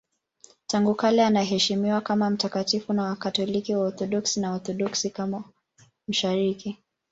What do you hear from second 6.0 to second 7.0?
Mashariki.